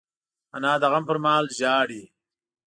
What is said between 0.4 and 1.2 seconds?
انا د غم پر